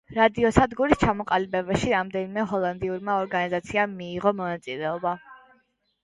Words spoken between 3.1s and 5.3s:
ორგანიზაციამ მიიღო მონაწილეობა.